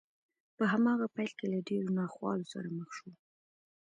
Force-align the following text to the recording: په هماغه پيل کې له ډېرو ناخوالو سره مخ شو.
په 0.55 0.63
هماغه 0.73 1.07
پيل 1.15 1.31
کې 1.37 1.45
له 1.53 1.59
ډېرو 1.67 1.89
ناخوالو 1.99 2.45
سره 2.53 2.67
مخ 2.77 2.89
شو. 2.97 3.09